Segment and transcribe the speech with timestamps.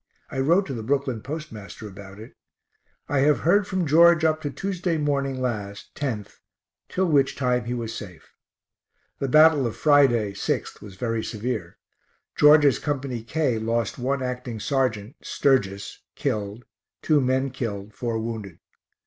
[0.31, 2.33] I wrote to the Brooklyn postmaster about it.
[3.07, 6.39] I have heard from George up to Tuesday morning last, 10th,
[6.89, 8.33] till which time he was safe.
[9.19, 11.77] The battle of Friday, 6th, was very severe.
[12.35, 12.97] George's Co.
[12.97, 16.65] K lost one acting sergeant, Sturgis, killed,
[17.03, 18.57] 2 men killed, 4 wounded.